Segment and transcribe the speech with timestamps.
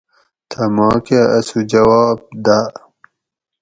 [0.49, 2.67] تھہ ماکہ اسوں جواب داۤ